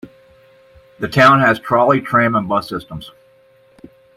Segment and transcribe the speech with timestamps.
[0.97, 3.11] The town has trolley, tram and bus systems.